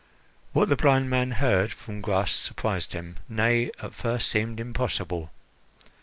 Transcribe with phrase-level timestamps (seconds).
[0.53, 5.29] What the blind man heard from Gras surprised him nay, at first seemed impossible.